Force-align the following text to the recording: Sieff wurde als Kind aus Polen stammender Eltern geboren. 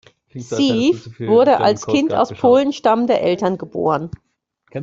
Sieff 0.33 1.19
wurde 1.19 1.59
als 1.59 1.85
Kind 1.85 2.11
aus 2.11 2.33
Polen 2.33 2.73
stammender 2.73 3.21
Eltern 3.21 3.59
geboren. 3.59 4.09